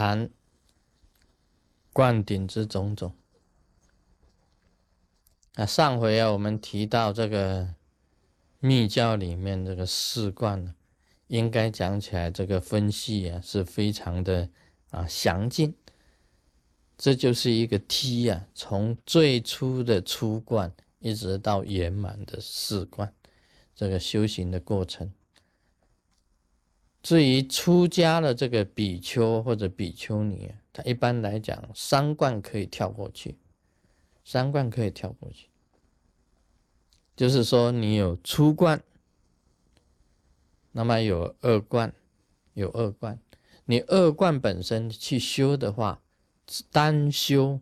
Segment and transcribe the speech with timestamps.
[0.00, 0.30] 谈
[1.92, 3.12] 灌顶之种种。
[5.56, 7.74] 啊，上回啊，我们提到这个
[8.60, 10.74] 密教里面这个四观呢，
[11.26, 14.48] 应该讲起来这个分析啊是非常的
[14.88, 15.74] 啊详尽。
[16.96, 23.12] 这就是一个梯啊，从最初的初观一直到圆满的四观，
[23.74, 25.12] 这个修行的过程。
[27.02, 33.38] 至于出家的这个比丘或者比丘尼，他一般来讲三观可以跳过去，
[34.24, 35.48] 三观可以跳过去。
[37.16, 38.82] 就是说，你有初观，
[40.72, 41.92] 那么有二观，
[42.54, 43.18] 有二观。
[43.64, 46.02] 你二观本身去修的话，
[46.72, 47.60] 单修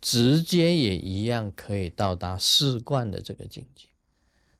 [0.00, 3.86] 直接也一样可以到达四观的这个境界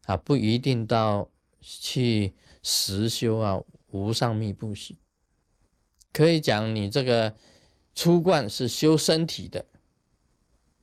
[0.07, 1.29] 啊，不一定到
[1.61, 4.97] 去实修啊，无上密不行。
[6.13, 7.35] 可以讲，你这个
[7.95, 9.67] 初观是修身体的，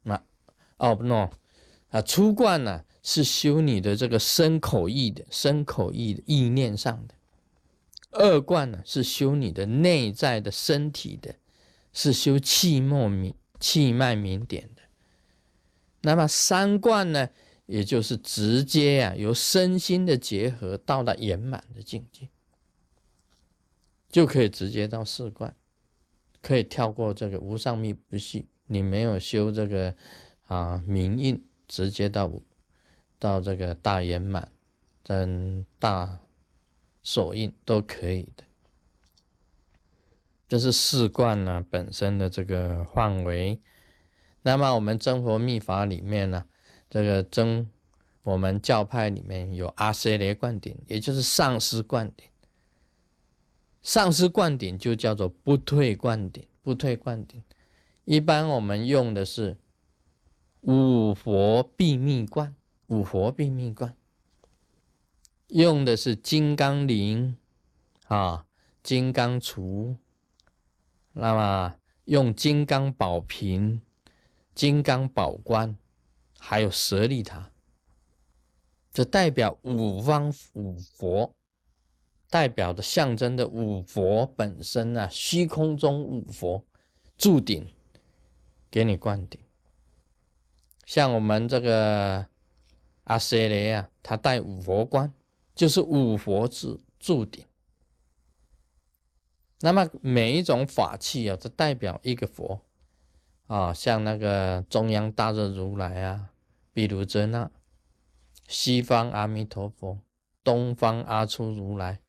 [0.03, 0.23] 那
[0.77, 1.29] 哦不 no
[1.89, 2.83] 啊，初观呢？
[3.07, 7.13] 是修你的这个身口意的身口意的意念上的
[8.09, 11.35] 二观呢，是修你的内在的身体的，
[11.93, 14.81] 是修气脉明气脉明点的。
[16.01, 17.29] 那么三观呢，
[17.67, 22.27] 也就是直接啊，由身心的结合到了圆满的境界，
[24.15, 25.53] 就可以直接到四观，
[26.41, 28.47] 可以跳过这个无上密不系。
[28.65, 29.93] 你没有修这个
[30.45, 32.41] 啊明印，直接到五。
[33.19, 34.49] 到这个大圆满、
[35.03, 36.17] 跟大
[37.03, 38.45] 手印都可以的，
[40.47, 43.59] 这是四观呢本身的这个范围。
[44.43, 46.45] 那么我们真佛密法里面呢，
[46.89, 47.69] 这个真
[48.23, 52.29] 我们教派里面有阿阇黎灌顶，也就是上师灌顶。
[53.85, 57.43] 上师灌顶就叫做不退灌顶，不退灌顶。
[58.03, 59.55] 一般我们用的是
[60.61, 62.55] 五佛秘密灌。
[62.87, 63.95] 五佛秘密观
[65.47, 67.37] 用的是金刚铃
[68.07, 68.47] 啊，
[68.81, 69.95] 金刚杵，
[71.13, 71.75] 那么
[72.05, 73.81] 用金刚宝瓶、
[74.55, 75.77] 金刚宝冠，
[76.39, 77.51] 还有舍利塔，
[78.91, 81.33] 这代表五方五佛，
[82.35, 86.65] 代表的象征的五佛本身啊，虚空中五佛
[87.17, 87.65] 注顶，
[88.69, 89.39] 给你灌顶，
[90.85, 92.27] 像我们这个。
[93.05, 95.13] 阿阇黎啊，他戴五佛冠，
[95.53, 97.45] 就是五佛之注顶。
[99.59, 102.61] 那么每一种法器啊，都代表一个佛
[103.45, 106.31] 啊，像那个中央大日如来啊，
[106.73, 107.51] 比如遮那；
[108.47, 109.99] 西方阿弥陀佛，
[110.43, 111.99] 东方阿初如来，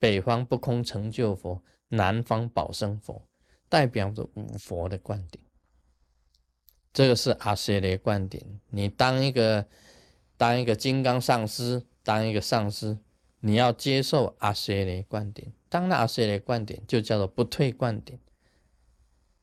[0.00, 3.24] 北方不空成就佛，南方宝生佛，
[3.68, 5.40] 代表着五佛的灌顶。
[6.92, 9.64] 这个是阿阇黎灌顶，你当一个。
[10.36, 12.96] 当一个金刚上师，当一个上师，
[13.40, 15.52] 你要接受阿阇黎灌顶。
[15.68, 18.18] 当了阿阇黎灌顶，就叫做不退灌顶。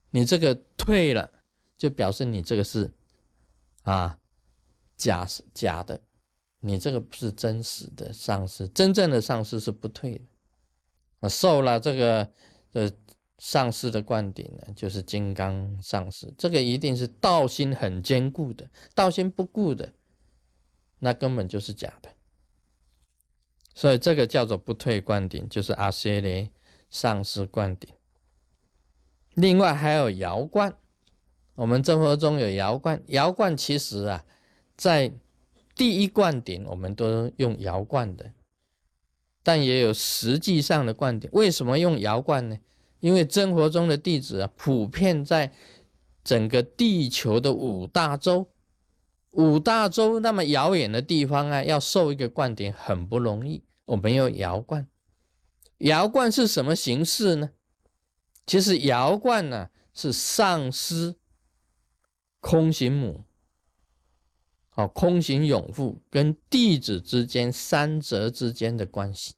[0.09, 1.31] 你这个退了，
[1.77, 2.91] 就表示你这个是
[3.83, 4.17] 啊
[4.95, 6.01] 假假的，
[6.61, 8.67] 你这个不是真实的上师。
[8.69, 10.25] 真正的上师是不退的。
[11.19, 12.29] 啊，受了这个
[12.73, 12.91] 呃
[13.37, 16.33] 上师的灌顶呢，就是金刚上师。
[16.37, 19.93] 这个一定是道心很坚固的，道心不固的。
[20.99, 22.09] 那根本就是假的，
[23.75, 26.49] 所以这个叫做不退灌顶，就是阿阇黎
[26.89, 27.87] 上师灌顶。
[29.35, 30.75] 另外还有摇灌，
[31.53, 34.25] 我们正佛中有摇灌，摇灌其实啊，
[34.75, 35.13] 在
[35.75, 38.33] 第一灌顶我们都用摇灌的，
[39.47, 41.29] 但也有实际上的灌顶。
[41.31, 42.57] 为什么用摇灌呢？
[42.99, 45.53] 因为生活中的弟子啊，普遍在
[46.21, 48.49] 整个地球的五大洲。
[49.31, 53.63] 五大洲那么遥远的地方啊，要受一个灌顶很不容易。
[53.85, 54.85] 我们有摇灌，
[55.77, 57.51] 摇灌是什么形式呢？
[58.45, 61.15] 其实摇灌呢是上师
[62.41, 63.23] 空行母，
[64.77, 69.33] 哦空行永护跟弟子之间三者之间的关系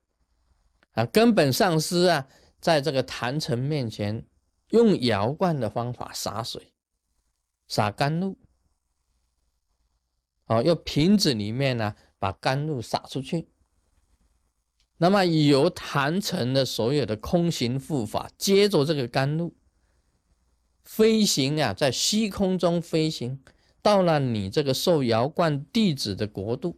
[0.91, 1.05] 啊。
[1.05, 2.27] 根本上师啊，
[2.59, 4.25] 在这个坛城面前
[4.71, 6.73] 用摇罐的方法洒水，
[7.69, 8.37] 洒甘露。
[10.47, 13.47] 哦，用瓶子里面呢，把甘露洒出去。
[14.97, 19.55] 那么由坛城的所有的空行护法接着这个甘露，
[20.83, 23.41] 飞行啊，在虚空中飞行，
[23.81, 26.77] 到了你这个受摇灌弟子的国度，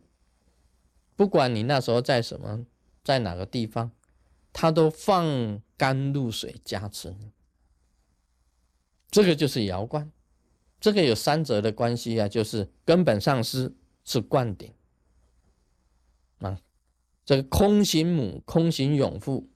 [1.15, 2.65] 不管你那时候在什么，
[3.03, 3.91] 在哪个地方，
[4.53, 7.31] 他都放甘露水加持你。
[9.09, 10.11] 这个就是摇冠。
[10.79, 14.73] 这个有三者的关系啊，就是根本上师是灌顶
[16.39, 16.59] 啊，
[17.23, 19.47] 这个空行母、空行永父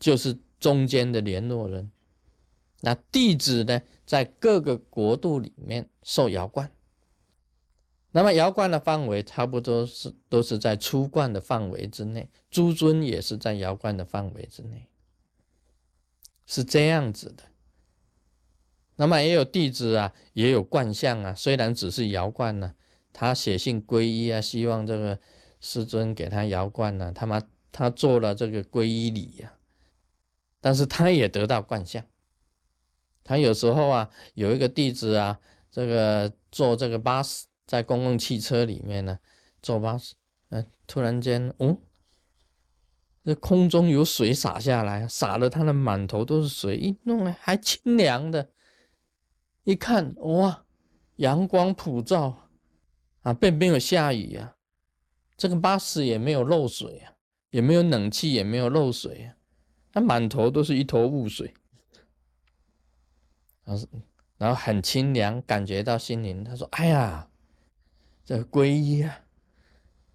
[0.00, 1.90] 就是中间的联络人。
[2.80, 6.70] 那弟子呢，在各个国度里面受爻冠。
[8.10, 14.88] 那么爻冠的范围差不多是都是在出冠的范围之内，诸尊也是在爻冠的范围之内，
[16.46, 17.44] 是这样子的。
[18.96, 22.74] 那么也有弟子啊，也有冠相啊，虽然只是爻冠呢，
[23.12, 25.20] 他写信皈依啊，希望这个
[25.60, 29.52] 师尊给他爻冠呢，他妈他做了这个皈依礼呀，
[30.60, 32.04] 但是他也得到冠相。
[33.28, 35.38] 他有时候啊，有一个弟子啊，
[35.70, 39.18] 这个坐这个巴士，在公共汽车里面呢，
[39.60, 40.14] 坐巴士，
[40.48, 41.76] 嗯，突然间，哦，
[43.22, 48.48] 这空中有水洒下来，洒的他的满头都是水，一弄呢还清凉的，
[49.64, 50.64] 一看哇，
[51.16, 52.48] 阳光普照
[53.20, 54.56] 啊，并没有下雨啊，
[55.36, 57.12] 这个巴士也没有漏水啊，
[57.50, 59.36] 也没有冷气，也没有漏水啊，
[59.92, 61.52] 他满头都是一头雾水。
[63.68, 63.86] 然后，
[64.38, 66.42] 然后很清凉，感觉到心灵。
[66.42, 67.28] 他说：“哎呀，
[68.24, 69.20] 这皈依啊，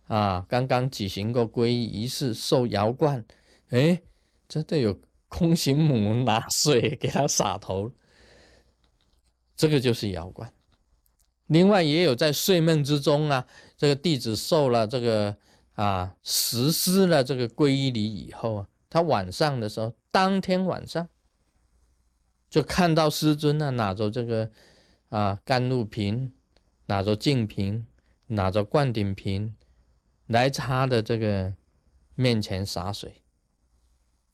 [0.08, 3.24] 啊，刚刚举行过皈依仪式，受摇冠，
[3.70, 4.02] 哎，
[4.48, 7.92] 真的有空行母拿水给他洒头，
[9.56, 10.52] 这个就是摇冠。
[11.46, 13.46] 另外也有在睡梦之中啊，
[13.78, 15.38] 这个弟子受了这个
[15.74, 21.08] 啊，实施了这个皈依礼以后啊，他晚上的时候，当天晚上。”
[22.54, 24.48] 就看到师尊啊，拿着这个
[25.10, 26.32] 啊甘露瓶，
[26.86, 27.88] 拿着净瓶，
[28.28, 29.56] 拿着灌顶瓶
[30.28, 31.56] 来他的这个
[32.14, 33.24] 面前洒水，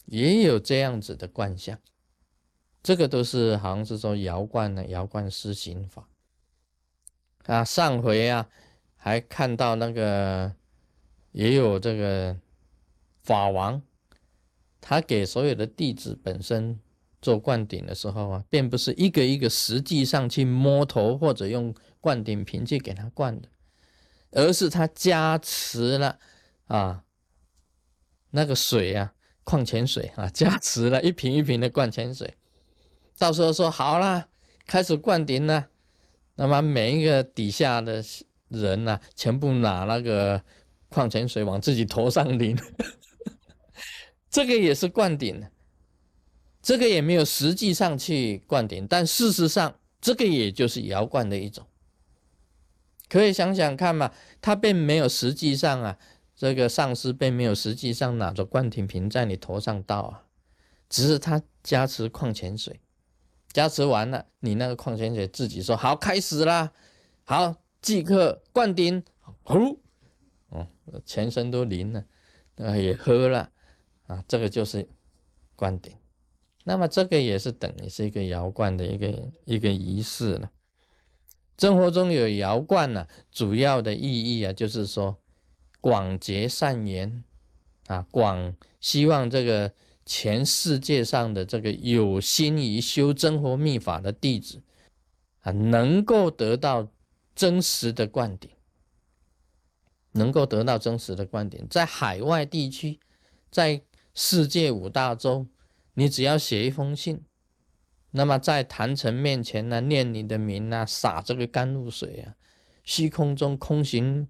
[0.04, 1.80] 也有这样子的观相。
[2.84, 6.10] 这个都是好像是说摇冠的摇冠施行法
[7.46, 7.64] 啊。
[7.64, 8.50] 上回啊
[8.98, 10.54] 还看到那个
[11.32, 12.38] 也有这个
[13.24, 13.82] 法王，
[14.82, 16.78] 他给所有的弟子本身。
[17.22, 23.50] 做灌顶的时候啊，并不是一个一个实际上去摸头或者用灌顶瓶去给他灌的，
[24.32, 26.18] 而是他加持了
[26.68, 27.04] 啊
[28.32, 29.14] 那个水啊，
[29.44, 32.36] 矿泉水啊， 加持了一瓶一瓶的矿泉水。
[33.18, 34.30] 到时候说好了，
[34.66, 35.68] 开始灌顶了，
[36.36, 38.02] 那么每一个底下的
[38.48, 40.42] 人呢，全部拿那个
[40.88, 42.58] 矿泉水往自己头上淋，
[44.32, 45.46] 这个也是灌顶。
[46.70, 51.66] 这个也没有实际上去灌顶，但事实上，这个也就是摇灌的一种。
[53.08, 55.98] 可以想想看嘛，他并没有实际上啊，
[56.36, 60.26] 这个上师并没有实际上拿着灌顶瓶在你头上倒啊，
[60.88, 62.80] 只是他加持矿泉水，
[63.52, 66.72] 加持完了，你那个矿泉水自己说好开始啦，
[67.24, 69.04] 好即刻灌顶，
[69.42, 69.82] 呼，
[70.50, 70.68] 哦，
[71.04, 72.06] 全身都淋了，
[72.58, 73.50] 啊也喝了，
[74.06, 74.88] 啊，这个就是
[75.56, 75.92] 灌顶。
[76.70, 80.52] 那么这个也是等于是一个摇冠的一个一个仪式了。
[81.58, 84.04] 生活中有摇冠呢，主要的意
[84.40, 85.18] 义啊，就是说
[85.82, 87.24] 广结善缘
[87.88, 89.74] 啊，广希望这个
[90.06, 94.62] 全世界上的这个有心于修真活秘法的弟子
[95.40, 96.88] 啊，能够得到
[97.34, 98.48] 真实的灌顶，
[100.12, 103.00] 能够得到真实的灌顶，在海外地区，
[103.50, 103.82] 在
[104.14, 105.48] 世界五大洲。
[105.96, 107.26] 你只要写一封信，
[108.12, 112.36] 那么在坛城面前呢，念你的名啊，洒这个甘露水啊，
[112.84, 114.28] 虚空中空行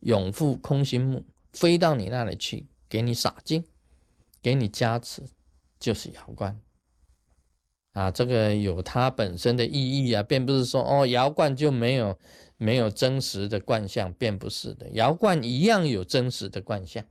[0.00, 3.64] 永富空行母飞到你那里去，给你洒净，
[4.42, 5.22] 给你加持，
[5.78, 6.60] 就是摇冠
[7.92, 8.10] 啊。
[8.10, 9.72] 这个有它本身的意
[10.04, 12.18] 义啊，并不是说哦，摇冠就没有
[12.56, 17.04] 没有真实的冠相，并不是的，摇冠一样有真实的冠相。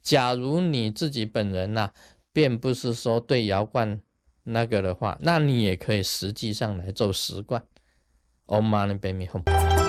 [0.00, 1.92] 假如你自己本人呐。
[2.32, 4.00] 并不是说对摇冠
[4.44, 7.64] 那个的话，那你也可以实际上来做十冠。
[8.46, 9.79] Om Mani Padme Hum。